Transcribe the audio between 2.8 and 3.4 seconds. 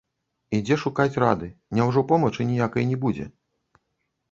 не будзе?